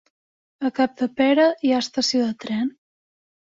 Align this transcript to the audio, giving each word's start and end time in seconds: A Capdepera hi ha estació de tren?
A 0.69 0.71
Capdepera 0.79 1.45
hi 1.69 1.75
ha 1.77 1.83
estació 1.87 2.25
de 2.25 2.33
tren? 2.47 2.75